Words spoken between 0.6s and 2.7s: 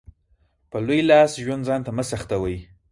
په لوی لاس ژوند ځانته مه سخوئ.